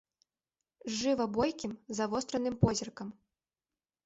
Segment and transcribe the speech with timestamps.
[0.93, 3.13] З жыва бойкім, завостраным позіркам.